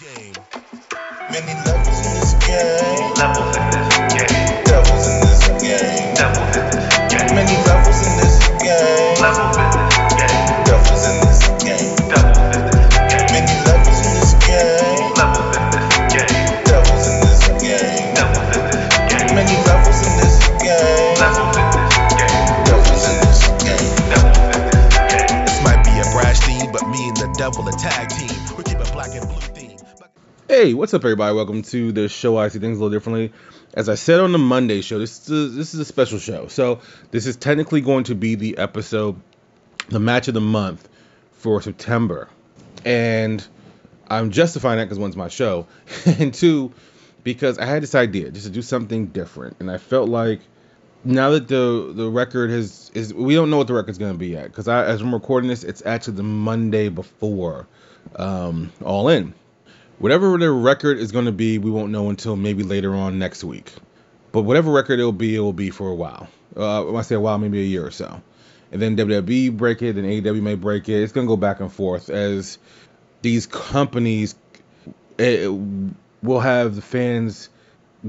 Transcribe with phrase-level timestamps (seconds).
[0.00, 0.34] this game.
[1.30, 3.14] Many levels in this game.
[3.16, 4.64] Levels in this game.
[4.64, 6.14] Devils in this game.
[6.14, 7.34] Devils in this game.
[7.34, 9.14] Many levels in this game.
[9.20, 10.42] Levels in this game.
[10.64, 11.96] Devils in this game.
[12.08, 13.22] Devils in this game.
[13.32, 15.14] Many levels in this game.
[15.14, 16.42] Levels in this game.
[16.64, 18.14] Devils in this game.
[18.14, 19.34] Devils in this game.
[19.34, 21.14] Many levels in this game.
[21.22, 22.42] Levels in this game.
[22.66, 23.94] Devils in this game.
[24.10, 25.44] Devils in this game.
[25.44, 28.33] This might be a brash theme, but me and the devil a tag team.
[30.64, 31.36] Hey, what's up, everybody?
[31.36, 32.38] Welcome to the show.
[32.38, 33.34] I see things a little differently.
[33.74, 36.46] As I said on the Monday show, this is a, this is a special show.
[36.46, 39.20] So this is technically going to be the episode,
[39.90, 40.88] the match of the month
[41.32, 42.30] for September,
[42.82, 43.46] and
[44.08, 45.66] I'm justifying that because one's my show,
[46.06, 46.72] and two,
[47.24, 50.40] because I had this idea just to do something different, and I felt like
[51.04, 54.28] now that the the record has is we don't know what the record's to be
[54.28, 57.66] yet because I as I'm recording this, it's actually the Monday before
[58.16, 59.34] um, All In.
[59.98, 63.44] Whatever the record is going to be, we won't know until maybe later on next
[63.44, 63.72] week.
[64.32, 66.28] But whatever record it will be, it will be for a while.
[66.56, 68.20] Uh, when I say a while, maybe a year or so.
[68.72, 71.02] And then WWE break it, then AEW may break it.
[71.02, 72.58] It's going to go back and forth as
[73.22, 74.34] these companies
[75.18, 77.48] eh, will have the fans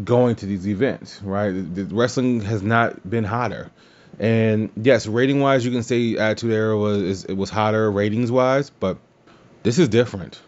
[0.04, 1.52] going to these events, right?
[1.52, 3.72] The wrestling has not been hotter.
[4.20, 8.70] And yes, rating wise, you can say Attitude Era was it was hotter ratings wise,
[8.70, 8.98] but
[9.64, 10.40] this is different.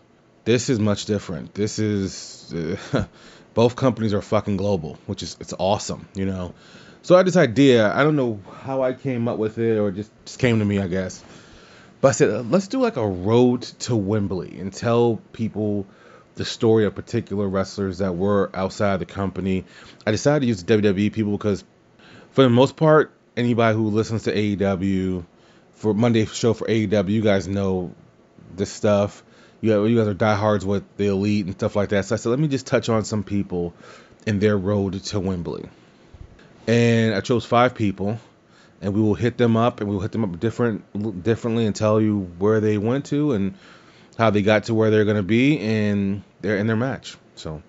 [0.47, 1.53] This is much different.
[1.53, 2.53] This is
[2.93, 3.03] uh,
[3.53, 6.53] both companies are fucking global, which is it's awesome, you know.
[7.01, 7.93] So I had this idea.
[7.93, 10.79] I don't know how I came up with it, or just just came to me,
[10.79, 11.21] I guess.
[11.99, 15.85] But I said, uh, let's do like a road to Wembley and tell people
[16.35, 19.65] the story of particular wrestlers that were outside the company.
[20.05, 21.65] I decided to use the WWE people because,
[22.31, 25.25] for the most part, anybody who listens to AEW
[25.73, 27.93] for Monday show for AEW, you guys know
[28.55, 29.25] this stuff.
[29.61, 32.05] You guys, you guys are diehards with the elite and stuff like that.
[32.05, 33.73] So I said, let me just touch on some people
[34.25, 35.67] in their road to Wembley.
[36.67, 38.19] And I chose five people,
[38.81, 41.75] and we will hit them up, and we will hit them up different, differently, and
[41.75, 43.55] tell you where they went to and
[44.17, 47.15] how they got to where they're going to be in their in their match.
[47.35, 47.61] So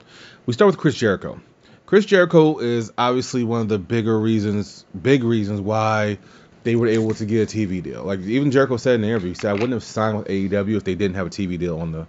[0.47, 1.41] we start with Chris Jericho.
[1.87, 6.19] Chris Jericho is obviously one of the bigger reasons, big reasons why
[6.64, 8.04] they were able to get a TV deal.
[8.04, 10.76] Like even Jericho said in the interview, he said I wouldn't have signed with AEW
[10.76, 12.06] if they didn't have a TV deal on the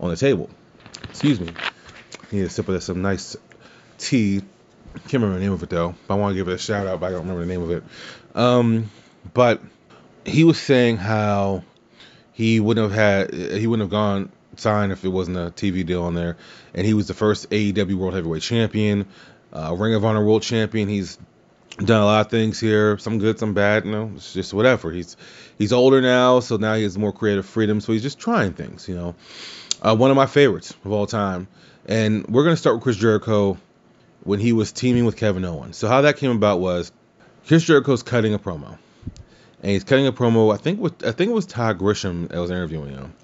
[0.00, 0.48] on the table.
[1.04, 1.52] Excuse me.
[2.30, 3.36] Need a sip of some nice
[3.98, 4.42] tea.
[4.94, 5.94] Can't remember the name of it though.
[6.06, 7.62] but I want to give it a shout out, but I don't remember the name
[7.62, 7.82] of it.
[8.34, 8.90] Um,
[9.34, 9.60] but
[10.24, 11.64] he was saying how
[12.32, 16.04] he wouldn't have had he wouldn't have gone signed if it wasn't a TV deal
[16.04, 16.36] on there.
[16.74, 19.06] And he was the first AEW World Heavyweight Champion,
[19.52, 20.88] uh, Ring of Honor World Champion.
[20.88, 21.18] He's
[21.78, 23.84] done a lot of things here, some good, some bad.
[23.84, 24.90] You know, it's just whatever.
[24.90, 25.16] He's
[25.56, 27.80] he's older now, so now he has more creative freedom.
[27.80, 28.88] So he's just trying things.
[28.88, 29.14] You know,
[29.82, 31.48] uh, one of my favorites of all time.
[31.86, 33.56] And we're gonna start with Chris Jericho
[34.24, 35.76] when he was teaming with Kevin Owens.
[35.76, 36.92] So how that came about was
[37.46, 38.76] Chris Jericho's cutting a promo,
[39.62, 40.52] and he's cutting a promo.
[40.52, 43.14] I think with I think it was Todd Grisham that was interviewing him,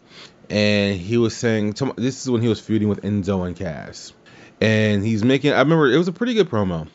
[0.48, 4.12] and he was saying this is when he was feuding with Enzo and Cass,
[4.60, 5.52] and he's making.
[5.52, 6.88] I remember it was a pretty good promo,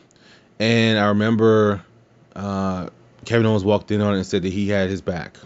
[0.60, 1.82] and I remember
[2.36, 2.90] uh,
[3.24, 5.38] Kevin Owens walked in on it and said that he had his back,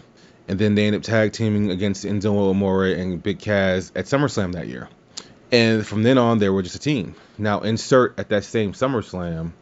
[0.47, 4.53] and then they ended up tag teaming against Enzo Amore and Big Cass at SummerSlam
[4.53, 4.89] that year,
[5.51, 7.15] and from then on they were just a team.
[7.39, 9.53] Now insert at that same SummerSlam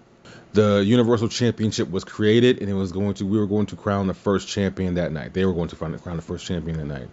[0.53, 4.07] the Universal Championship was created, and it was going to we were going to crown
[4.07, 5.33] the first champion that night.
[5.33, 7.09] They were going to crown the first champion that night.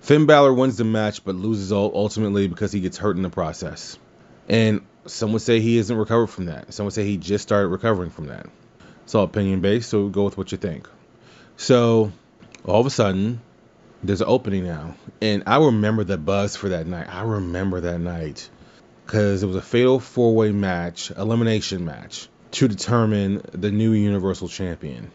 [0.00, 3.98] Finn Balor wins the match, but loses ultimately because he gets hurt in the process.
[4.48, 6.72] And some would say he isn't recovered from that.
[6.72, 8.46] Some would say he just started recovering from that.
[9.04, 10.88] It's all opinion based, so go with what you think.
[11.56, 12.12] So
[12.64, 13.40] all of a sudden,
[14.02, 17.12] there's an opening now, and I remember the buzz for that night.
[17.12, 18.48] I remember that night
[19.04, 25.10] because it was a fatal four-way match, elimination match to determine the new Universal Champion.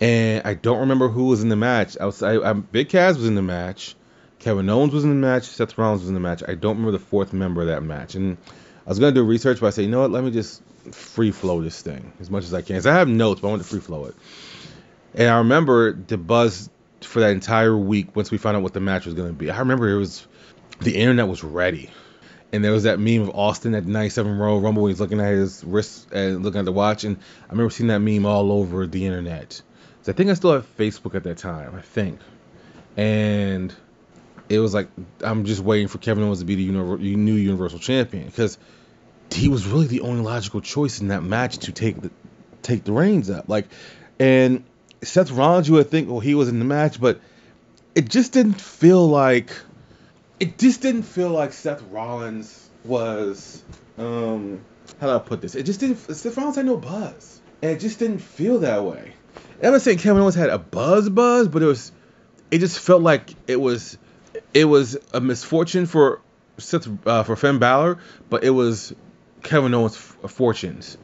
[0.00, 1.96] And I don't remember who was in the match.
[2.00, 3.94] I was, I, I, Big Cass was in the match.
[4.38, 5.44] Kevin Owens was in the match.
[5.44, 6.42] Seth Rollins was in the match.
[6.46, 8.14] I don't remember the fourth member of that match.
[8.14, 8.38] And
[8.90, 10.10] was gonna do research, but I said, you know what?
[10.10, 12.80] Let me just free flow this thing as much as I can.
[12.82, 14.14] So I have notes, but I want to free flow it.
[15.14, 16.70] And I remember the buzz
[17.00, 19.50] for that entire week once we found out what the match was gonna be.
[19.50, 20.26] I remember it was
[20.80, 21.90] the internet was ready
[22.52, 25.20] and there was that meme of Austin at the 97 Royal Rumble when he's looking
[25.20, 27.16] at his wrist and looking at the watch and
[27.48, 29.62] I remember seeing that meme all over the internet.
[30.02, 32.18] So I think I still have Facebook at that time, I think.
[32.96, 33.74] And
[34.48, 34.88] it was like
[35.22, 38.58] I'm just waiting for Kevin Owens to be the new Universal Champion because
[39.32, 42.10] he was really the only logical choice in that match to take the
[42.62, 43.48] take the reins up.
[43.48, 43.66] Like
[44.18, 44.64] and
[45.02, 47.20] Seth Rollins you would think well he was in the match but
[47.94, 49.50] it just didn't feel like
[50.38, 53.62] it just didn't feel like Seth Rollins was
[53.98, 54.60] um
[55.00, 55.54] how do I put this?
[55.54, 57.40] It just didn't Seth Rollins had no buzz.
[57.62, 59.12] And it just didn't feel that way.
[59.62, 61.92] I'm not saying Kevin Owens had a buzz buzz, but it was
[62.50, 63.98] it just felt like it was
[64.54, 66.20] it was a misfortune for
[66.58, 67.98] Seth uh, for Finn Balor,
[68.28, 68.94] but it was
[69.42, 70.96] Kevin Owens' f- fortunes.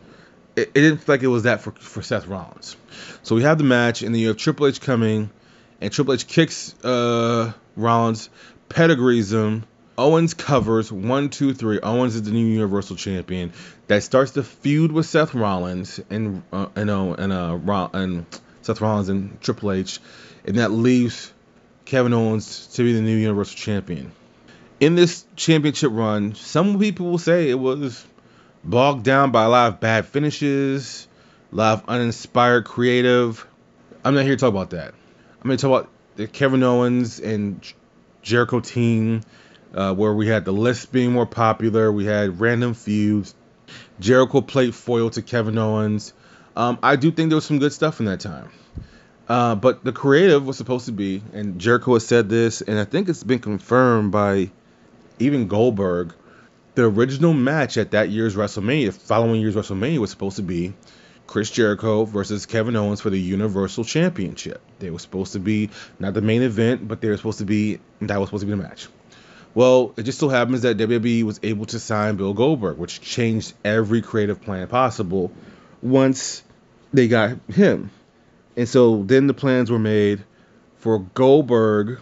[0.54, 2.76] It, it didn't feel like it was that for, for Seth Rollins.
[3.22, 5.30] So we have the match, and then you have Triple H coming,
[5.80, 8.30] and Triple H kicks uh, Rollins,
[8.68, 9.64] pedigrees him.
[9.98, 11.80] Owens covers one, two, three.
[11.80, 13.52] Owens is the new Universal Champion.
[13.86, 18.26] That starts the feud with Seth Rollins and uh, and uh, and uh, Ro- and
[18.62, 20.00] Seth Rollins and Triple H,
[20.44, 21.32] and that leaves
[21.86, 24.12] Kevin Owens to be the new Universal Champion.
[24.80, 28.04] In this championship run, some people will say it was
[28.64, 31.08] bogged down by a lot of bad finishes,
[31.52, 33.46] a lot of uninspired creative.
[34.04, 34.94] I'm not here to talk about that.
[35.40, 37.60] I'm going to talk about the Kevin Owens and
[38.22, 39.22] Jericho team,
[39.74, 43.34] uh, where we had the list being more popular, we had random feuds.
[44.00, 46.12] Jericho played foil to Kevin Owens.
[46.56, 48.50] Um, I do think there was some good stuff in that time.
[49.28, 52.84] Uh, but the creative was supposed to be, and Jericho has said this, and I
[52.84, 54.50] think it's been confirmed by
[55.18, 56.14] even Goldberg.
[56.76, 60.74] The original match at that year's WrestleMania, following year's WrestleMania, was supposed to be
[61.26, 64.60] Chris Jericho versus Kevin Owens for the Universal Championship.
[64.78, 67.80] They were supposed to be not the main event, but they were supposed to be
[68.02, 68.88] that was supposed to be the match.
[69.54, 73.54] Well, it just so happens that WWE was able to sign Bill Goldberg, which changed
[73.64, 75.32] every creative plan possible
[75.80, 76.42] once
[76.92, 77.90] they got him.
[78.54, 80.22] And so then the plans were made
[80.76, 82.00] for Goldberg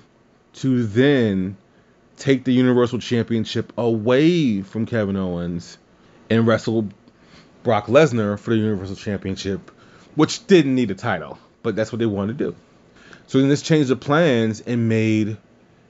[0.55, 1.59] to then
[2.17, 5.79] take the Universal Championship away from Kevin Owens
[6.31, 6.89] and wrestle
[7.63, 9.71] Brock Lesnar for the Universal Championship,
[10.15, 12.57] which didn't need a title, but that's what they wanted to do.
[13.27, 15.37] So then this changed the plans and made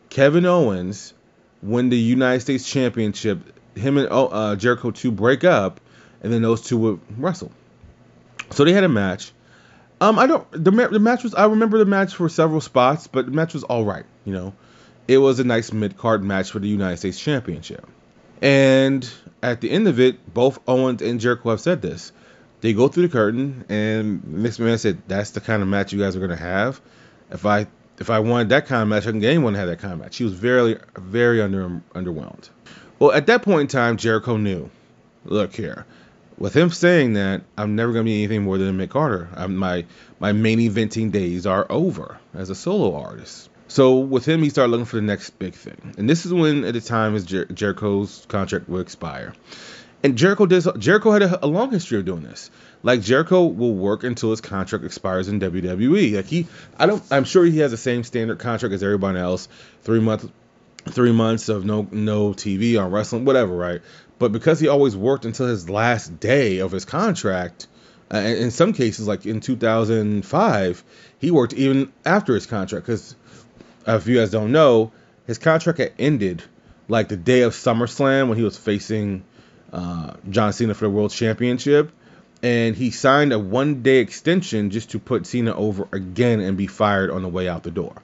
[0.09, 1.12] Kevin Owens
[1.62, 3.38] win the United States Championship.
[3.75, 5.81] Him and uh, Jericho two break up,
[6.23, 7.50] and then those two would wrestle.
[8.50, 9.32] So they had a match.
[10.00, 10.49] Um, I don't.
[10.53, 11.35] The, the match was.
[11.35, 14.05] I remember the match for several spots, but the match was all right.
[14.25, 14.55] You know,
[15.09, 17.87] it was a nice mid card match for the United States Championship.
[18.43, 19.09] And
[19.43, 22.12] at the end of it, both Owens and Jericho have said this.
[22.61, 25.99] They go through the curtain, and Vince McMahon said, "That's the kind of match you
[25.99, 26.81] guys are gonna have.
[27.31, 27.67] If I
[27.99, 29.93] if I wanted that kind of match, I can get anyone to have that kind
[29.93, 32.49] of match." He was very very under underwhelmed.
[32.99, 34.71] Well, at that point in time, Jericho knew.
[35.27, 35.87] Look here,
[36.39, 39.29] with him saying that, I'm never gonna be anything more than a mid carder.
[39.35, 39.85] I'm, my
[40.19, 43.49] my main eventing days are over as a solo artist.
[43.69, 46.65] So with him, he started looking for the next big thing, and this is when,
[46.65, 49.33] at the time, his Jer- Jericho's contract would expire.
[50.05, 50.69] And Jericho does.
[50.79, 52.51] Jericho had a, a, long history of doing this.
[52.83, 56.17] Like Jericho will work until his contract expires in WWE.
[56.17, 56.47] Like he,
[56.79, 57.03] I don't.
[57.11, 59.49] I'm sure he has the same standard contract as everybody else.
[59.81, 60.29] Three months,
[60.91, 63.81] three months of no no TV on wrestling, whatever, right?
[64.19, 67.67] But because he always worked until his last day of his contract,
[68.13, 70.85] uh, in some cases, like in 2005,
[71.19, 73.17] he worked even after his contract because
[73.87, 74.93] if you guys don't know,
[75.27, 76.43] his contract had ended
[76.89, 79.25] like the day of SummerSlam when he was facing
[79.73, 81.91] uh, John Cena for the World Championship.
[82.43, 86.67] And he signed a one day extension just to put Cena over again and be
[86.67, 87.95] fired on the way out the door.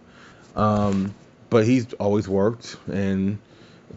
[0.56, 1.14] Um,
[1.50, 3.38] but he's always worked and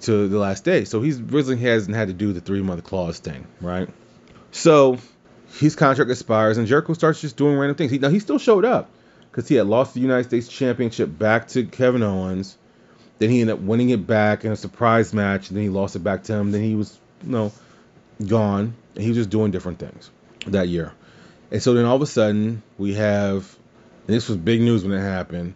[0.01, 0.83] to the last day.
[0.85, 3.87] So he's really hasn't had to do the three month clause thing, right?
[4.51, 4.97] So
[5.59, 7.91] his contract expires and Jericho starts just doing random things.
[7.91, 8.89] He, now he still showed up
[9.33, 12.55] because he had lost the United States Championship back to Kevin Owens.
[13.17, 15.49] Then he ended up winning it back in a surprise match.
[15.49, 16.51] Then he lost it back to him.
[16.51, 17.51] Then he was, you know,
[18.27, 18.75] gone.
[18.93, 20.11] And he was just doing different things
[20.45, 20.93] that year.
[21.49, 23.57] And so then all of a sudden we have,
[24.05, 25.55] this was big news when it happened.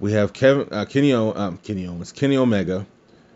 [0.00, 2.86] We have Kevin, uh, Kenny, o, um, Kenny Owens, Kenny Omega,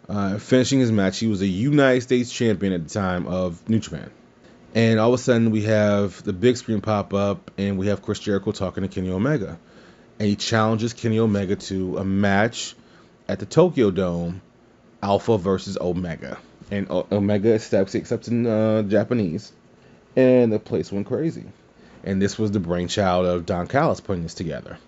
[0.08, 1.18] uh, finishing his match.
[1.18, 4.10] He was a United States champion at the time of New Japan.
[4.74, 8.00] And all of a sudden we have the big screen pop up, and we have
[8.00, 9.58] Chris Jericho talking to Kenny Omega
[10.18, 12.74] and he challenges Kenny Omega to a match
[13.28, 14.40] at the Tokyo Dome,
[15.02, 16.38] Alpha versus Omega.
[16.70, 19.52] And o- Omega accepts, accepts in uh, Japanese,
[20.16, 21.44] and the place went crazy.
[22.04, 24.78] And this was the brainchild of Don Callis putting this together.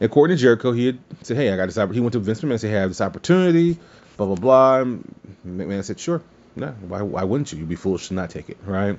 [0.00, 1.96] And according to Jericho, he had said, "Hey, I got this." Opportunity.
[1.96, 3.78] He went to Vince McMahon and said, "Hey, I have this opportunity."
[4.16, 4.80] Blah blah blah.
[4.80, 5.14] And
[5.46, 6.22] McMahon said, "Sure,
[6.56, 7.58] no, why, why wouldn't you?
[7.58, 8.98] You'd be foolish to not take it, right?"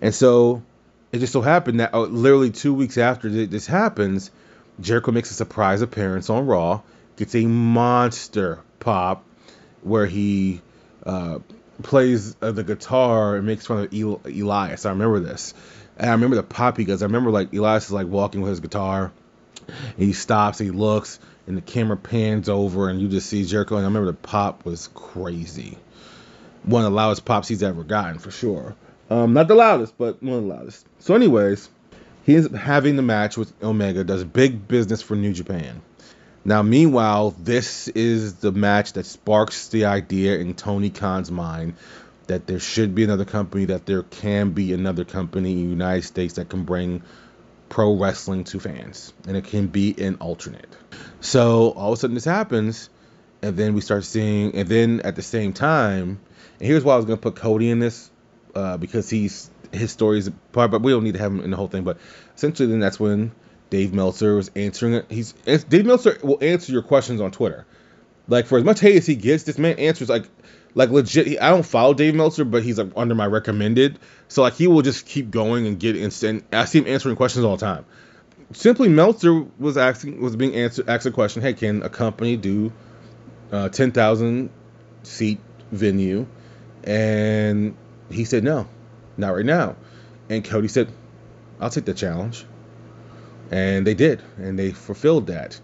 [0.00, 0.62] And so
[1.12, 4.30] it just so happened that uh, literally two weeks after this happens,
[4.80, 6.82] Jericho makes a surprise appearance on Raw,
[7.16, 9.24] gets a monster pop
[9.82, 10.60] where he
[11.04, 11.38] uh,
[11.82, 14.86] plays uh, the guitar and makes fun of El- Elias.
[14.86, 15.54] I remember this.
[15.96, 17.02] And I remember the pop he does.
[17.02, 19.12] I remember like Elias is like walking with his guitar
[19.96, 23.76] he stops, he looks, and the camera pans over, and you just see Jericho.
[23.76, 25.78] And I remember the pop was crazy.
[26.64, 28.74] One of the loudest pops he's ever gotten, for sure.
[29.08, 30.86] Um, not the loudest, but one of the loudest.
[31.00, 31.68] So, anyways,
[32.30, 35.82] he ends up having the match with Omega, does big business for New Japan.
[36.44, 41.74] Now, meanwhile, this is the match that sparks the idea in Tony Khan's mind
[42.28, 46.04] that there should be another company, that there can be another company in the United
[46.04, 47.02] States that can bring
[47.68, 50.68] pro wrestling to fans, and it can be an alternate.
[51.20, 52.90] So all of a sudden this happens,
[53.42, 56.20] and then we start seeing, and then at the same time,
[56.60, 58.08] and here's why I was gonna put Cody in this,
[58.54, 61.56] uh, because he's his stories part, but we don't need to have him in the
[61.56, 61.84] whole thing.
[61.84, 61.98] But
[62.36, 63.32] essentially, then that's when
[63.70, 65.06] Dave Meltzer was answering it.
[65.10, 67.66] He's Dave Meltzer will answer your questions on Twitter.
[68.28, 70.24] Like for as much hate as he gets, this man answers like
[70.74, 71.26] like legit.
[71.26, 73.98] He, I don't follow Dave Meltzer, but he's like under my recommended.
[74.28, 76.44] So like he will just keep going and get instant.
[76.52, 77.86] I see him answering questions all the time.
[78.52, 81.42] Simply Meltzer was asking was being answered asked a question.
[81.42, 82.72] Hey, can a company do
[83.52, 84.50] uh, ten thousand
[85.02, 85.38] seat
[85.70, 86.26] venue?
[86.82, 87.76] And
[88.10, 88.66] he said no,
[89.20, 89.76] not right now.
[90.28, 90.90] And Cody said,
[91.60, 92.44] I'll take the challenge.
[93.50, 95.60] And they did, and they fulfilled that.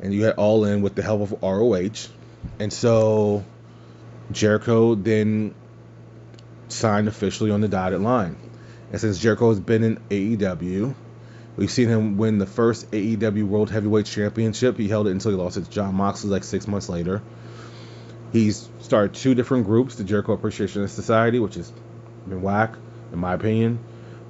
[0.00, 2.08] And you had all in with the help of ROH.
[2.58, 3.44] And so
[4.30, 5.54] Jericho then
[6.68, 8.36] signed officially on the dotted line.
[8.92, 10.94] And since Jericho has been in AEW,
[11.56, 14.76] we've seen him win the first AEW World Heavyweight Championship.
[14.76, 17.22] He held it until he lost it to Jon Moxley like six months later.
[18.32, 21.72] He's started two different groups, the Jericho Appreciation Society, which has
[22.28, 22.76] been whack,
[23.12, 23.78] in my opinion.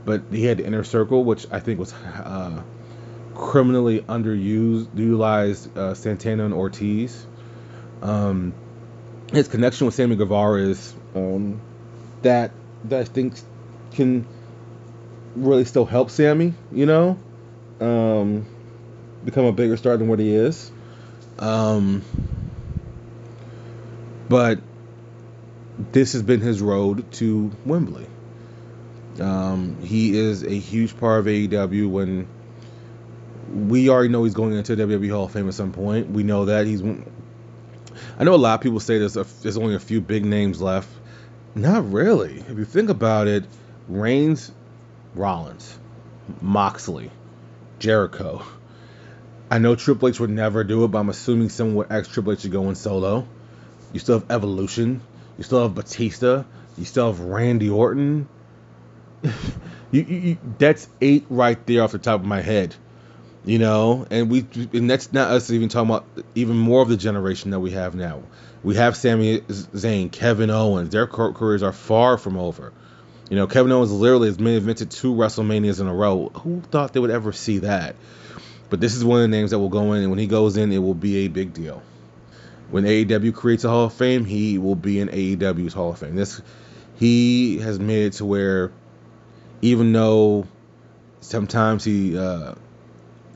[0.05, 2.63] But he had the Inner Circle, which I think was uh,
[3.35, 7.27] criminally underused, utilized uh, Santana and Ortiz.
[8.03, 8.55] Um,
[9.33, 11.61] his connection with Sammy Guevara is um,
[12.23, 12.53] that
[12.85, 13.35] that I think
[13.93, 14.27] can
[15.37, 17.19] really still help Sammy, you know,
[17.81, 18.47] um,
[19.25, 20.71] become a bigger star than what he is.
[21.39, 22.03] Um,
[24.29, 24.61] but
[25.93, 28.07] this has been his road to Wembley.
[29.19, 32.29] Um, he is a huge part of AEW when
[33.53, 36.11] we already know he's going into WWE Hall of Fame at some point.
[36.11, 36.83] We know that he's.
[38.19, 40.61] I know a lot of people say there's a, there's only a few big names
[40.63, 40.89] left.
[41.55, 42.39] Not really.
[42.49, 43.45] If you think about it,
[43.89, 44.53] Reigns,
[45.15, 45.79] Rollins,
[46.41, 47.11] Moxley,
[47.79, 48.43] Jericho.
[49.51, 52.35] I know Triple H would never do it, but I'm assuming someone would ask Triple
[52.35, 53.27] H to go in solo.
[53.93, 55.01] You still have Evolution.
[55.37, 56.45] You still have Batista.
[56.79, 58.29] You still have Randy Orton.
[59.91, 62.75] you, you, that's eight right there off the top of my head.
[63.45, 66.97] You know, and we and that's not us even talking about even more of the
[66.97, 68.23] generation that we have now.
[68.63, 70.91] We have Sami Zayn, Kevin Owens.
[70.91, 72.73] Their careers are far from over.
[73.31, 76.29] You know, Kevin Owens literally has main evented two WrestleManias in a row.
[76.43, 77.97] Who thought they would ever see that?
[78.69, 80.57] But this is one of the names that will go in, and when he goes
[80.59, 81.83] in, it will be a big deal.
[82.71, 86.15] When AEW creates a Hall of Fame, he will be in AEW's Hall of Fame.
[86.15, 86.43] This
[86.97, 88.71] he has made it to where
[89.63, 90.47] even though
[91.21, 92.55] sometimes he uh,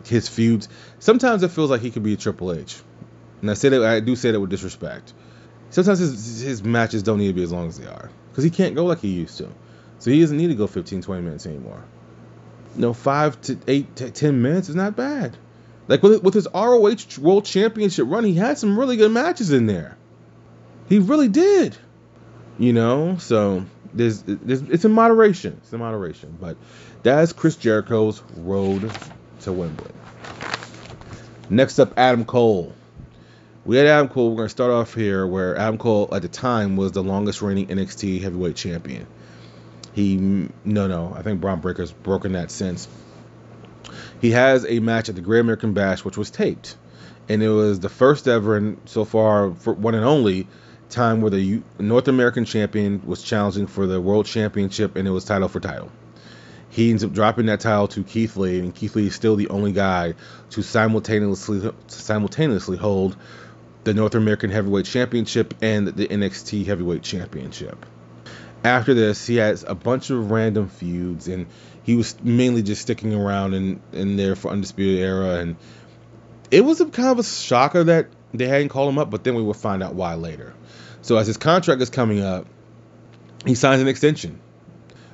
[0.04, 2.80] his feuds, sometimes it feels like he could be a Triple H.
[3.40, 5.12] And I say that I do say that with disrespect.
[5.70, 8.50] Sometimes his his matches don't need to be as long as they are because he
[8.50, 9.48] can't go like he used to.
[9.98, 11.82] So he doesn't need to go 15, 20 minutes anymore.
[12.74, 15.36] You No, five to eight to ten minutes is not bad.
[15.88, 19.66] Like with with his ROH World Championship run, he had some really good matches in
[19.66, 19.96] there.
[20.88, 21.76] He really did.
[22.58, 23.64] You know, so
[23.94, 25.58] there's, there's it's in moderation.
[25.62, 26.56] It's in moderation, but
[27.02, 28.90] that's Chris Jericho's road
[29.40, 29.90] to Wembley.
[31.48, 32.72] Next up, Adam Cole.
[33.64, 34.30] We had Adam Cole.
[34.30, 37.40] We're going to start off here where Adam Cole at the time was the longest
[37.40, 39.06] reigning NXT heavyweight champion.
[39.94, 40.50] He, no,
[40.86, 42.88] no, I think Bron Breakker's broken that since.
[44.20, 46.76] He has a match at the Great American Bash, which was taped.
[47.28, 50.48] And it was the first ever and so far, for one and only,
[50.90, 55.24] time where the North American champion was challenging for the world championship and it was
[55.24, 55.90] title for title.
[56.70, 59.48] He ends up dropping that title to Keith Lee, and Keith Lee is still the
[59.48, 60.14] only guy
[60.50, 63.16] to simultaneously simultaneously hold
[63.84, 67.86] the North American Heavyweight Championship and the NXT Heavyweight Championship.
[68.64, 71.46] After this, he has a bunch of random feuds, and
[71.84, 75.56] he was mainly just sticking around in, in there for Undisputed Era, and
[76.50, 79.34] it was a kind of a shocker that they hadn't called him up, but then
[79.34, 80.54] we will find out why later.
[81.02, 82.46] So as his contract is coming up,
[83.46, 84.40] he signs an extension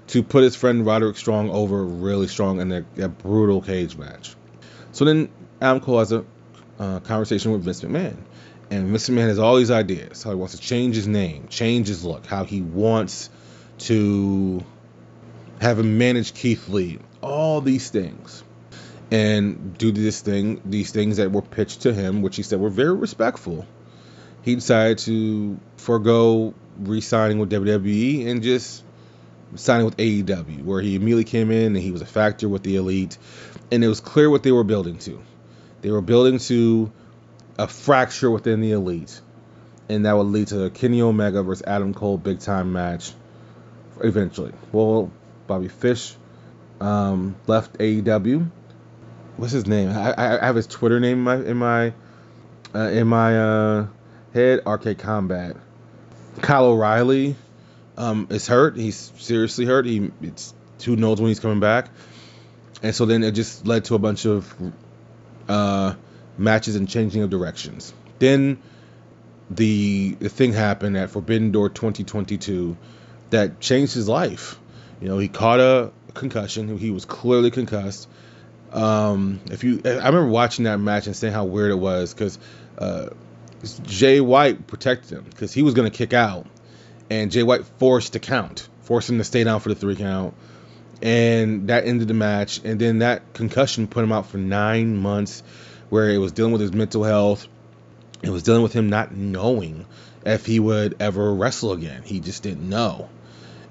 [0.09, 4.35] to put his friend Roderick Strong over really strong in a, a brutal cage match.
[4.93, 5.29] So then
[5.61, 6.25] Adam Cole has a
[6.79, 8.17] uh, conversation with Vince McMahon.
[8.71, 11.89] And Vince McMahon has all these ideas how he wants to change his name, change
[11.89, 13.31] his look, how he wants
[13.79, 14.65] to
[15.61, 18.43] have him manage Keith Lee, all these things.
[19.11, 22.71] And do this thing, these things that were pitched to him, which he said were
[22.71, 23.67] very respectful,
[24.43, 28.85] he decided to forego re-signing with WWE and just
[29.57, 32.77] signing with AEW, where he immediately came in and he was a factor with the
[32.77, 33.19] Elite,
[33.73, 35.21] and it was clear what they were building to.
[35.83, 36.93] They were building to
[37.59, 39.21] a fracture within the Elite,
[39.89, 43.13] and that would lead to a Kenny Omega versus Adam Cole big time match
[44.03, 44.53] eventually.
[44.73, 45.11] Well,
[45.47, 46.15] Bobby Fish
[46.81, 48.51] um, left AEW.
[49.41, 49.89] What's his name?
[49.89, 51.95] I, I, I have his Twitter name in my in my
[52.75, 53.87] uh, in my uh,
[54.35, 54.61] head.
[54.67, 55.57] Arcade Combat.
[56.43, 57.37] Kyle O'Reilly
[57.97, 58.77] um, is hurt.
[58.77, 59.87] He's seriously hurt.
[59.87, 60.53] He it's
[60.85, 61.89] who knows when he's coming back.
[62.83, 64.55] And so then it just led to a bunch of
[65.49, 65.95] uh,
[66.37, 67.95] matches and changing of directions.
[68.19, 68.59] Then
[69.49, 72.77] the the thing happened at Forbidden Door 2022
[73.31, 74.61] that changed his life.
[75.01, 76.77] You know, he caught a concussion.
[76.77, 78.07] He was clearly concussed.
[78.73, 82.39] Um, if you, I remember watching that match and saying how weird it was because
[82.79, 83.11] uh,
[83.83, 86.47] Jay White protected him because he was going to kick out,
[87.11, 90.35] and Jay White forced the count, forced him to stay down for the three count,
[91.03, 92.61] and that ended the match.
[92.65, 95.43] And then that concussion put him out for nine months,
[95.89, 97.49] where it was dealing with his mental health.
[98.23, 99.87] It was dealing with him not knowing
[100.25, 102.03] if he would ever wrestle again.
[102.03, 103.09] He just didn't know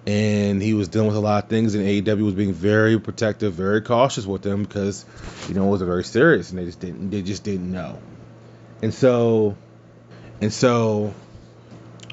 [0.10, 3.54] and he was dealing with a lot of things, and AEW was being very protective,
[3.54, 5.06] very cautious with him because
[5.48, 8.00] you know it was very serious, and they just didn't they just didn't know,
[8.82, 9.56] and so
[10.42, 11.14] and so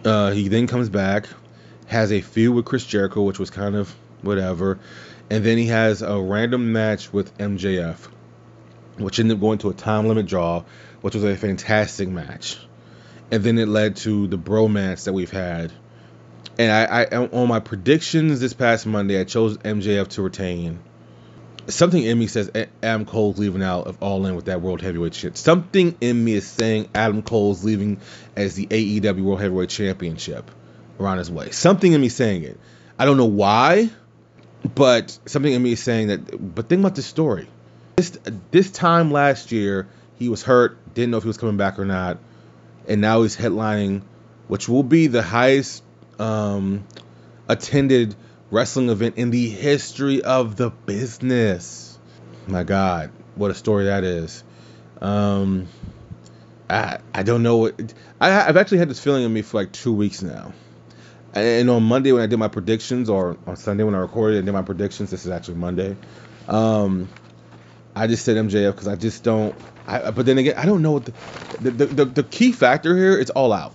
[0.05, 1.26] uh, he then comes back,
[1.87, 4.79] has a feud with Chris Jericho, which was kind of whatever,
[5.31, 7.97] and then he has a random match with MJF,
[8.99, 10.65] which ended up going to a time limit draw,
[11.00, 12.59] which was a fantastic match,
[13.31, 15.73] and then it led to the bromance that we've had
[16.58, 20.78] and I, I on my predictions this past Monday, I chose MJF to retain.
[21.68, 22.50] Something in me says
[22.82, 25.36] Adam Cole's leaving out of All In with that World Heavyweight shit.
[25.36, 28.00] Something in me is saying Adam Cole's leaving
[28.36, 30.48] as the AEW World Heavyweight Championship
[31.00, 31.50] around his way.
[31.50, 32.58] Something in me saying it.
[32.98, 33.90] I don't know why,
[34.75, 36.54] but something in me is saying that.
[36.54, 37.49] But think about this story.
[37.97, 38.16] This
[38.50, 39.88] this time last year,
[40.19, 42.19] he was hurt, didn't know if he was coming back or not,
[42.86, 44.02] and now he's headlining,
[44.47, 45.82] which will be the highest
[46.19, 46.85] um,
[47.49, 48.15] attended
[48.50, 51.99] wrestling event in the history of the business.
[52.47, 54.45] My God, what a story that is.
[55.00, 55.69] Um,
[56.71, 59.73] I I don't know what I I've actually had this feeling in me for like
[59.73, 60.52] two weeks now.
[61.35, 64.47] And on Monday when I did my predictions, or on Sunday when I recorded and
[64.47, 65.95] did my predictions, this is actually Monday.
[66.49, 67.09] Um,
[67.95, 69.55] I just said MJF because I just don't.
[69.87, 71.13] I, but then again, I don't know what the
[71.71, 73.75] the, the the key factor here is all out.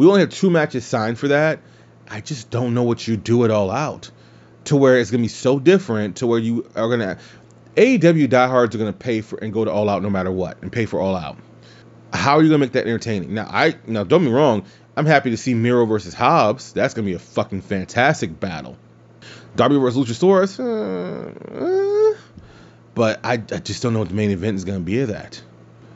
[0.00, 1.58] We only have two matches signed for that.
[2.08, 4.10] I just don't know what you do it all out
[4.64, 7.18] to where it's gonna be so different to where you are gonna
[7.76, 10.72] AEW diehards are gonna pay for and go to all out no matter what and
[10.72, 11.36] pay for all out.
[12.14, 13.34] How are you gonna make that entertaining?
[13.34, 14.64] Now I now don't be wrong,
[14.96, 16.72] I'm happy to see Miro versus Hobbs.
[16.72, 18.78] That's gonna be a fucking fantastic battle.
[19.54, 22.18] Darby versus Luchasaurus, uh, uh,
[22.94, 25.42] but I, I just don't know what the main event is gonna be of that.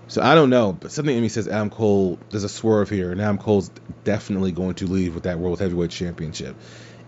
[0.07, 2.19] So I don't know, but something in me says Adam Cole.
[2.31, 3.71] There's a swerve here, and Adam Cole's
[4.05, 6.57] definitely going to leave with that World Heavyweight Championship.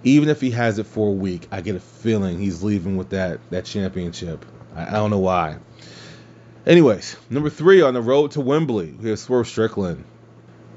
[0.02, 3.10] Even if he has it for a week, I get a feeling he's leaving with
[3.10, 4.44] that that championship.
[4.74, 5.58] I, I don't know why.
[6.66, 10.04] Anyways, number three on the road to Wembley, we have Swerve Strickland.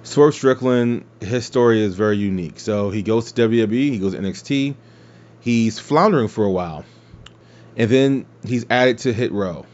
[0.03, 2.59] Swerve Strickland, his story is very unique.
[2.59, 4.75] So he goes to WWE, he goes to NXT,
[5.39, 6.85] he's floundering for a while,
[7.77, 9.65] and then he's added to Hit Row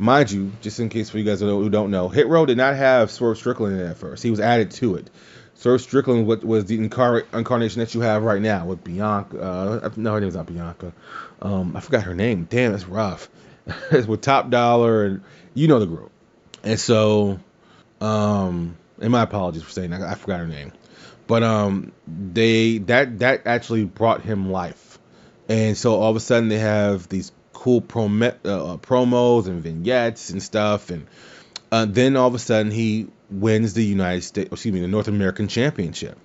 [0.00, 2.74] mind you, just in case for you guys who don't know, Hit Row did not
[2.74, 4.22] have Swerve Strickland in it at first.
[4.22, 5.10] He was added to it.
[5.54, 9.38] Swerve Strickland was the incar- incarnation that you have right now with Bianca.
[9.38, 10.94] Uh, no, her name's not Bianca.
[11.42, 12.46] Um, I forgot her name.
[12.48, 13.28] Damn, that's rough.
[13.92, 16.10] with Top Dollar and you know the group.
[16.64, 17.38] And so,
[18.00, 20.00] um, and my apologies for saying that.
[20.00, 20.72] I forgot her name.
[21.26, 24.98] But um, they that that actually brought him life.
[25.48, 30.30] And so all of a sudden they have these cool prom- uh, promos and vignettes
[30.30, 30.88] and stuff.
[30.88, 31.06] And
[31.70, 35.08] uh, then all of a sudden he wins the United States, excuse me, the North
[35.08, 36.18] American Championship,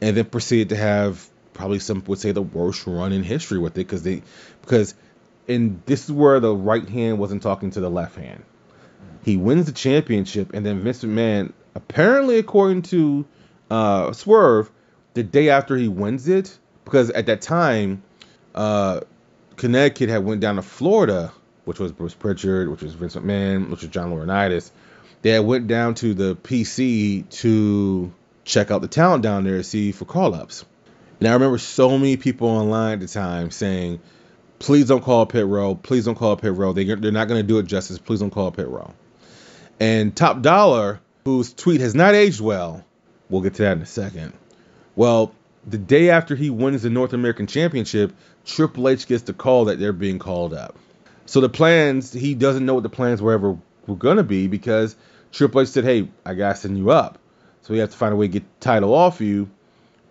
[0.00, 3.74] and then proceeded to have probably some would say the worst run in history with
[3.74, 4.22] it because they
[4.62, 4.96] because
[5.46, 8.42] and this is where the right hand wasn't talking to the left hand.
[9.24, 13.24] He wins the championship, and then Vince McMahon, apparently according to
[13.70, 14.70] uh, Swerve,
[15.14, 18.02] the day after he wins it, because at that time,
[18.54, 19.00] uh,
[19.56, 21.32] Connecticut had went down to Florida,
[21.64, 24.70] which was Bruce Pritchard, which was Vince McMahon, which was John Laurinaitis.
[25.22, 28.12] They had went down to the PC to
[28.44, 30.64] check out the talent down there see for call ups.
[31.18, 34.00] And I remember so many people online at the time saying,
[34.58, 35.74] please don't call it Hit Row.
[35.74, 36.72] Please don't call it Hit Row.
[36.72, 37.98] They, they're not going to do it justice.
[37.98, 38.92] Please don't call it Hit Row.
[39.80, 42.84] And Top Dollar, whose tweet has not aged well,
[43.30, 44.32] we'll get to that in a second.
[44.96, 45.32] Well,
[45.66, 48.12] the day after he wins the North American Championship,
[48.44, 50.76] Triple H gets the call that they're being called up.
[51.26, 54.46] So the plans, he doesn't know what the plans were ever were going to be
[54.46, 54.96] because
[55.32, 57.18] Triple H said, hey, I got to send you up.
[57.62, 59.48] So we have to find a way to get the title off you.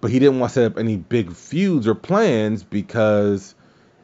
[0.01, 3.55] But he didn't want to set up any big feuds or plans because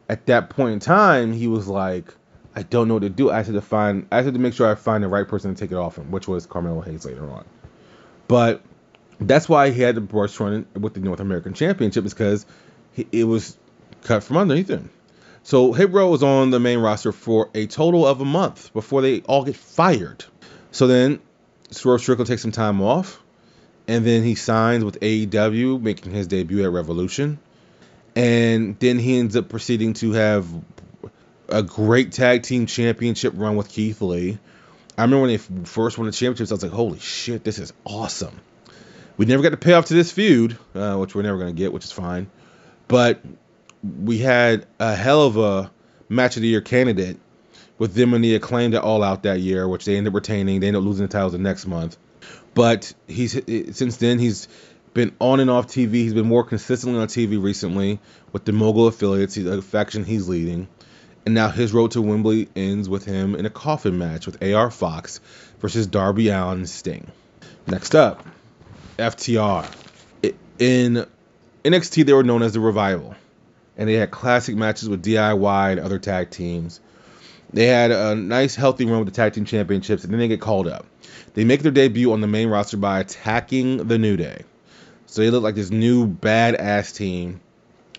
[0.08, 2.14] at that point in time, he was like,
[2.54, 3.30] I don't know what to do.
[3.30, 5.60] I had to find, I had to make sure I find the right person to
[5.60, 7.44] take it off him, which was Carmelo Hayes later on.
[8.28, 8.62] But
[9.20, 12.46] that's why he had the brush run with the North American Championship is because
[13.12, 13.56] it was
[14.02, 14.90] cut from underneath him.
[15.42, 19.02] So Hit Row was on the main roster for a total of a month before
[19.02, 20.24] they all get fired.
[20.70, 21.20] So then
[21.70, 23.22] Swerve Strickland takes some time off,
[23.88, 27.38] and then he signs with AEW, making his debut at Revolution.
[28.14, 30.46] And then he ends up proceeding to have
[31.48, 34.38] a great tag team championship run with Keith Lee.
[34.98, 37.72] I remember when they first won the championships, I was like, holy shit, this is
[37.84, 38.38] awesome.
[39.16, 41.58] We never got to pay off to this feud, uh, which we're never going to
[41.58, 42.30] get, which is fine.
[42.88, 43.22] But
[43.82, 45.70] we had a hell of a
[46.08, 47.18] match of the year candidate
[47.78, 50.60] with them and the acclaimed at All Out that year, which they ended up retaining.
[50.60, 51.96] They ended up losing the titles the next month.
[52.54, 53.32] But he's
[53.76, 54.48] since then he's
[54.92, 55.92] been on and off TV.
[55.94, 58.00] He's been more consistently on TV recently
[58.32, 60.68] with the Mogul affiliates, the faction he's leading.
[61.24, 64.70] And now his road to Wembley ends with him in a coffin match with AR
[64.70, 65.20] Fox
[65.60, 67.10] versus Darby Allin and Sting.
[67.66, 68.26] Next up,
[68.98, 69.70] FTR.
[70.58, 71.06] In
[71.64, 73.14] NXT, they were known as the Revival,
[73.76, 76.80] and they had classic matches with DIY and other tag teams.
[77.52, 80.40] They had a nice, healthy run with the tag team championships, and then they get
[80.40, 80.86] called up.
[81.34, 84.44] They make their debut on the main roster by attacking the New Day.
[85.06, 87.40] So they look like this new badass team,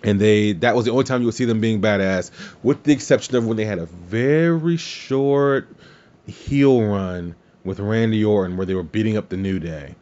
[0.02, 2.30] and they that was the only time you would see them being badass,
[2.62, 5.68] with the exception of when they had a very short
[6.26, 9.94] heel run with Randy Orton, where they were beating up the New Day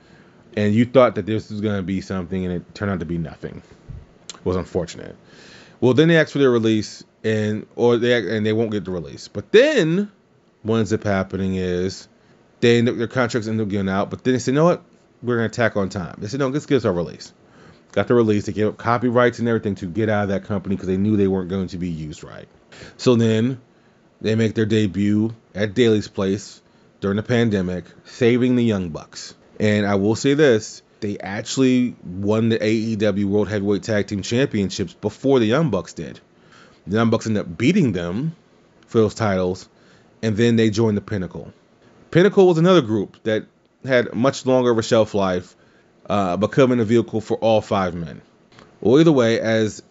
[0.56, 3.06] and you thought that this was going to be something and it turned out to
[3.06, 3.62] be nothing.
[4.28, 5.16] It was unfortunate.
[5.80, 8.90] Well, then they ask for their release and or they and they won't get the
[8.90, 9.28] release.
[9.28, 10.10] But then
[10.62, 12.08] what ends up happening is
[12.60, 14.10] they end up, their contracts end up getting out.
[14.10, 14.82] But then they said, you know what?
[15.22, 16.16] We're to attack on time.
[16.18, 17.32] They said, no, let's give us our release.
[17.92, 18.46] Got the release.
[18.46, 21.16] They gave up copyrights and everything to get out of that company because they knew
[21.16, 22.48] they weren't going to be used right.
[22.96, 23.60] So then
[24.20, 26.62] they make their debut at Daily's Place
[27.00, 29.34] during the pandemic, saving the Young Bucks.
[29.58, 34.94] And I will say this they actually won the AEW World Heavyweight Tag Team Championships
[34.94, 36.20] before the Young Bucks did.
[36.86, 38.34] The Young Bucks ended up beating them
[38.86, 39.68] for those titles,
[40.22, 41.52] and then they joined the Pinnacle.
[42.10, 43.46] Pinnacle was another group that
[43.84, 45.54] had much longer of a shelf life,
[46.08, 48.20] uh, becoming a vehicle for all five men.
[48.80, 49.82] Well, either way, as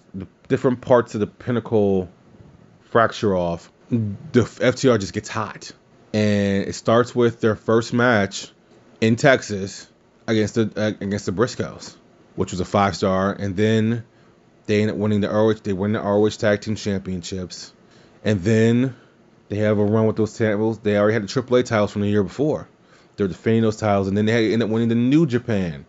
[0.47, 2.09] different parts of the Pinnacle
[2.89, 5.71] fracture off, the FTR just gets hot.
[6.13, 8.51] And it starts with their first match
[8.99, 9.87] in Texas
[10.29, 11.95] against the uh, against the Briscoes,
[12.35, 14.03] which was a five star, and then
[14.65, 15.53] they end up winning the ROH.
[15.63, 17.73] They win the ROH Tag Team Championships,
[18.23, 18.95] and then
[19.49, 20.79] they have a run with those titles.
[20.79, 22.67] They already had the AAA titles from the year before.
[23.15, 25.85] They're defending those titles, and then they end up winning the New Japan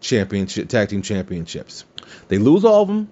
[0.00, 1.84] Championship Tag Team Championships.
[2.28, 3.10] They lose all of them,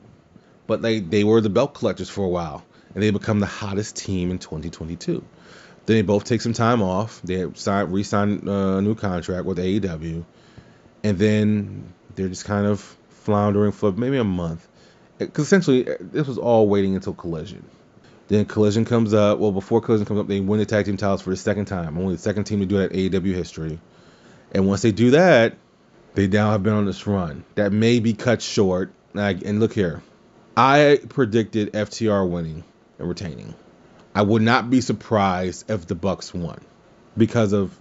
[0.67, 3.97] but they they were the belt collectors for a while, and they become the hottest
[3.97, 5.23] team in 2022.
[5.85, 7.21] Then they both take some time off.
[7.23, 10.25] They signed, re-signed uh, a new contract with AEW,
[11.03, 14.67] and then they're just kind of floundering for maybe a month.
[15.19, 17.65] Because essentially, uh, this was all waiting until Collision.
[18.29, 19.39] Then Collision comes up.
[19.39, 21.99] Well, before Collision comes up, they win the tag team titles for the second time.
[21.99, 23.79] Only the second team to do that AEW history.
[24.53, 25.55] And once they do that,
[26.15, 28.93] they now have been on this run that may be cut short.
[29.15, 30.03] And look here,
[30.57, 32.65] I predicted FTR winning
[32.99, 33.55] and retaining.
[34.15, 36.61] I would not be surprised if the Bucks won
[37.17, 37.79] because of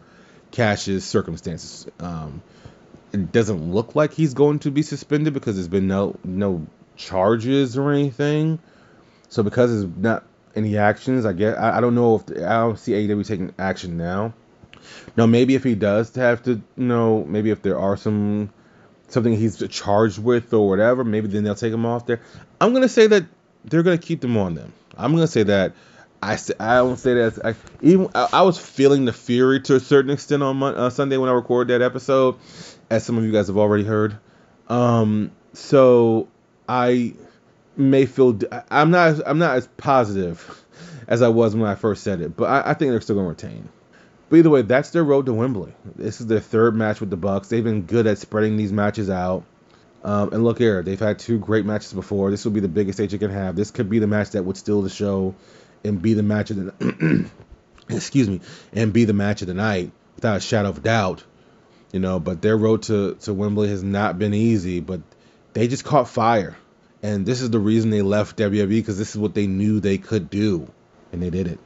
[0.52, 1.88] Cash's circumstances.
[2.00, 2.42] Um,
[3.14, 7.78] it doesn't look like he's going to be suspended because there's been no no charges
[7.78, 8.60] or anything.
[9.30, 10.24] So because there's not
[10.56, 13.98] any actions, I guess I, I don't know if I don't see AEW taking action
[13.98, 14.34] now.
[15.16, 18.52] Now maybe if he does have to, you know, maybe if there are some
[19.08, 22.22] something he's charged with or whatever, maybe then they'll take him off there.
[22.60, 23.26] I'm gonna say that
[23.66, 24.74] they're gonna keep them on them.
[24.98, 25.74] I'm gonna say that
[26.22, 27.44] I I don't say that.
[27.44, 31.18] I, even I, I, was feeling the fury to a certain extent on uh, Sunday
[31.18, 32.36] when I recorded that episode,
[32.92, 34.18] as some of you guys have already heard.
[34.68, 36.28] Um, so
[36.68, 37.14] I
[37.76, 40.64] may feel I'm not I'm not as positive
[41.08, 43.36] as I was when I first said it, but I, I think they're still going
[43.36, 43.70] to retain.
[44.30, 45.74] But either way, that's their road to Wembley.
[45.96, 47.50] This is their third match with the Bucks.
[47.50, 49.44] They've been good at spreading these matches out.
[50.04, 52.32] Um, and look here, they've had two great matches before.
[52.32, 53.56] This will be the biggest stage you can have.
[53.56, 55.36] This could be the match that would steal the show
[55.84, 57.30] and be the match of the
[57.90, 58.42] excuse me
[58.74, 61.24] and be the match of the night without a shadow of doubt.
[61.92, 64.80] You know, but their road to to Wembley has not been easy.
[64.80, 65.02] But
[65.54, 66.56] they just caught fire,
[67.04, 69.98] and this is the reason they left WWE because this is what they knew they
[69.98, 70.72] could do,
[71.12, 71.60] and they did it.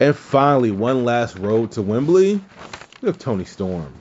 [0.00, 2.40] And finally, one last road to Wembley.
[3.00, 3.92] We have Toni Storm.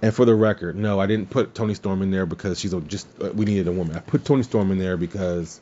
[0.00, 2.80] And for the record, no, I didn't put Toni Storm in there because she's a,
[2.80, 3.96] just uh, we needed a woman.
[3.96, 5.60] I put Toni Storm in there because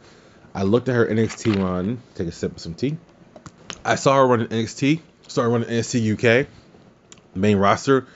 [0.55, 2.03] I looked at her NXT run.
[2.15, 2.97] Take a sip of some tea.
[3.85, 5.01] I saw her running NXT.
[5.29, 6.49] Started running NXT UK,
[7.35, 8.07] main roster,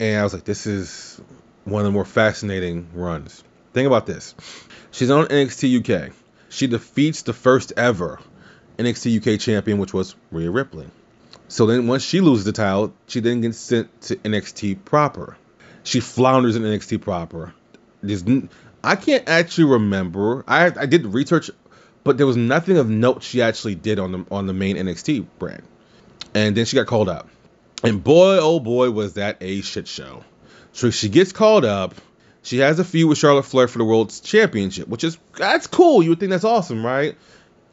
[0.00, 1.20] and I was like, this is
[1.64, 3.42] one of the more fascinating runs.
[3.72, 4.34] Think about this.
[4.90, 6.12] She's on NXT UK.
[6.48, 8.18] She defeats the first ever
[8.78, 10.86] NXT UK champion, which was Rhea Ripley.
[11.48, 15.36] So then once she loses the title, she then gets sent to NXT proper.
[15.82, 17.54] She flounders in NXT proper.
[18.02, 18.24] There's,
[18.84, 20.44] I can't actually remember.
[20.46, 21.50] I I did research,
[22.04, 25.26] but there was nothing of note she actually did on the on the main NXT
[25.38, 25.62] brand.
[26.34, 27.28] And then she got called up.
[27.82, 30.24] And boy, oh boy, was that a shit show.
[30.72, 31.94] So she gets called up.
[32.42, 36.02] She has a feud with Charlotte Flair for the World's Championship, which is that's cool.
[36.02, 37.16] You would think that's awesome, right?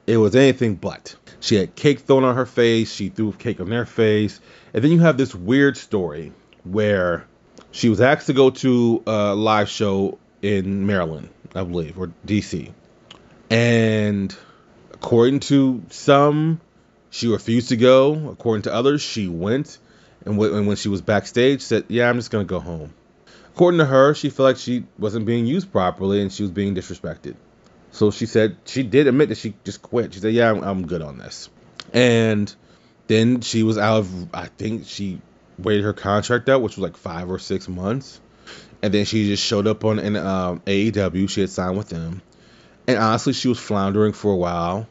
[0.08, 1.16] It was anything but.
[1.40, 2.94] She had cake thrown on her face.
[2.94, 4.40] She threw cake on their face.
[4.74, 7.26] And then you have this weird story where
[7.72, 12.72] she was asked to go to a live show in Maryland, I believe, or DC.
[13.50, 14.36] And
[14.94, 16.60] according to some,
[17.10, 18.30] she refused to go.
[18.30, 19.78] According to others, she went.
[20.26, 22.94] And and when she was backstage, said, "Yeah, I'm just gonna go home."
[23.54, 26.76] According to her, she felt like she wasn't being used properly and she was being
[26.76, 27.36] disrespected.
[27.92, 30.14] So she said she did admit that she just quit.
[30.14, 31.50] She said, "Yeah, I'm, I'm good on this."
[31.94, 32.54] And
[33.08, 34.36] then she was out of.
[34.36, 35.22] I think she
[35.58, 38.20] waited her contract out, which was like five or six months,
[38.82, 41.30] and then she just showed up on an um, AEW.
[41.30, 42.22] She had signed with them,
[42.88, 44.88] and honestly, she was floundering for a while.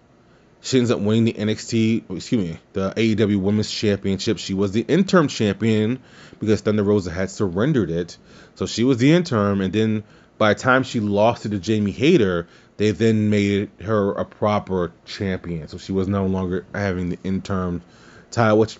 [0.65, 4.39] She ends up winning the NXT, excuse me, the AEW Women's Championship.
[4.39, 6.01] She was the interim champion
[6.41, 8.17] because Thunder Rosa had surrendered it,
[8.55, 9.61] so she was the interim.
[9.61, 10.05] And then
[10.39, 12.49] by the time she lost it to Jamie Hayter,
[12.79, 15.69] they then made her a proper champion.
[15.69, 17.83] So she was no longer having the interim
[18.31, 18.79] title, which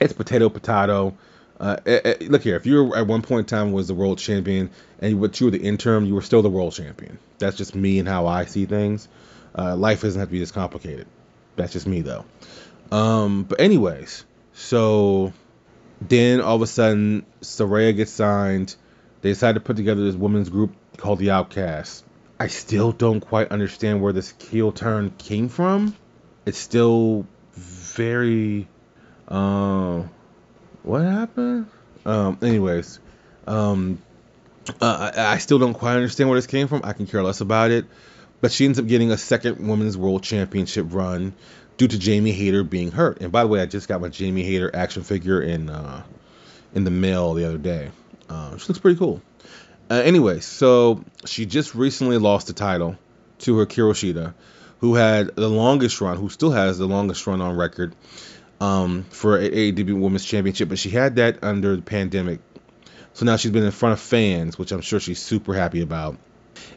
[0.00, 1.16] it's potato potato.
[1.58, 3.94] Uh, eh, eh, look here, if you were at one point in time was the
[3.94, 4.70] world champion
[5.00, 7.18] and what you were the interim, you were still the world champion.
[7.38, 9.08] That's just me and how I see things.
[9.56, 11.08] Uh, life doesn't have to be this complicated.
[11.56, 12.24] That's just me though.
[12.90, 15.32] Um, but anyways, so
[16.00, 18.74] then all of a sudden Saraya gets signed.
[19.22, 22.04] They decide to put together this women's group called the Outcasts.
[22.38, 25.96] I still don't quite understand where this heel turn came from.
[26.44, 28.68] It's still very
[29.28, 30.02] uh,
[30.82, 31.66] what happened?
[32.04, 33.00] Um, anyways,
[33.46, 34.02] um,
[34.80, 36.82] uh, I, I still don't quite understand where this came from.
[36.84, 37.86] I can care less about it.
[38.44, 41.32] But she ends up getting a second women's world championship run
[41.78, 43.22] due to Jamie Hayter being hurt.
[43.22, 46.02] And by the way, I just got my Jamie Hayter action figure in uh,
[46.74, 47.90] in the mail the other day.
[48.28, 49.22] Uh, she looks pretty cool.
[49.90, 52.98] Uh, anyway, so she just recently lost the title
[53.38, 54.34] to her Shida,
[54.80, 57.94] who had the longest run, who still has the longest run on record
[58.60, 62.40] um, for AEW Women's Championship, but she had that under the pandemic.
[63.14, 66.18] So now she's been in front of fans, which I'm sure she's super happy about.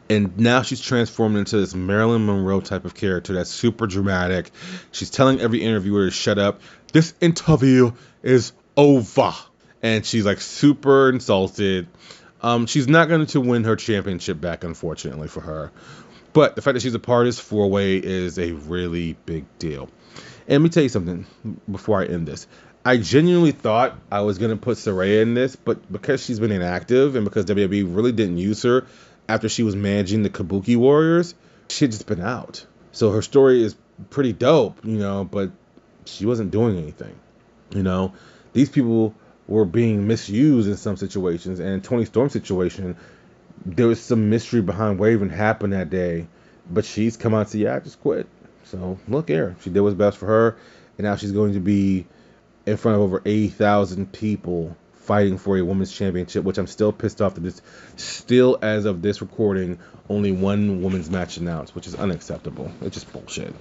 [0.08, 4.50] And now she's transformed into this Marilyn Monroe type of character that's super dramatic.
[4.92, 6.60] She's telling every interviewer to shut up.
[6.92, 9.32] This interview is over.
[9.82, 11.88] And she's like super insulted.
[12.42, 15.72] Um, she's not going to win her championship back, unfortunately for her.
[16.32, 19.44] But the fact that she's a part of this four way is a really big
[19.58, 19.88] deal.
[20.46, 21.26] And let me tell you something
[21.70, 22.46] before I end this.
[22.84, 27.16] I genuinely thought I was gonna put Saraya in this, but because she's been inactive
[27.16, 28.86] and because WWE really didn't use her
[29.28, 31.34] after she was managing the Kabuki Warriors,
[31.68, 32.64] she just been out.
[32.92, 33.76] So her story is
[34.10, 35.50] pretty dope, you know, but
[36.06, 37.14] she wasn't doing anything.
[37.70, 38.14] You know,
[38.52, 39.14] these people
[39.46, 42.96] were being misused in some situations, and Toni Storm's situation,
[43.64, 46.26] there was some mystery behind what even happened that day.
[46.70, 48.26] But she's come out and said, "Yeah, I just quit."
[48.64, 50.56] So look here, she did what's best for her,
[50.98, 52.06] and now she's going to be
[52.66, 54.76] in front of over 80,000 people
[55.08, 57.62] fighting for a women's championship, which I'm still pissed off that this
[57.96, 59.78] still, as of this recording,
[60.10, 62.70] only one women's match announced, which is unacceptable.
[62.82, 63.54] It's just bullshit.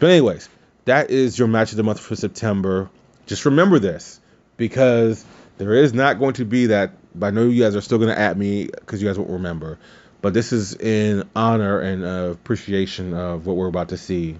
[0.00, 0.48] But anyways,
[0.86, 2.90] that is your match of the month for September.
[3.26, 4.18] Just remember this,
[4.56, 5.24] because
[5.58, 6.90] there is not going to be that.
[7.14, 9.30] But I know you guys are still going to at me because you guys won't
[9.30, 9.78] remember.
[10.22, 14.38] But this is in honor and uh, appreciation of what we're about to see.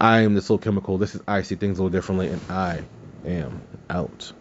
[0.00, 0.98] I am the Soul Chemical.
[0.98, 2.82] This is I See Things a Little Differently, and I
[3.24, 4.32] am out.